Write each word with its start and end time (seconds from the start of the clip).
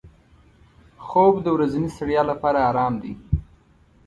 خوب 1.05 1.33
د 1.41 1.47
ورځني 1.55 1.89
ستړیا 1.95 2.21
لپاره 2.31 2.59
آرام 2.69 2.93
دی 3.01 3.13